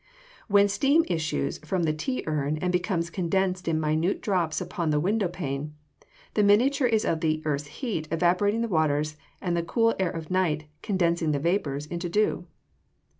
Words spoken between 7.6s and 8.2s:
heat,